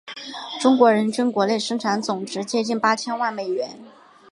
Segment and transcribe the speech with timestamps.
[0.59, 3.77] 中国人均国内生产总值接近八千万美元。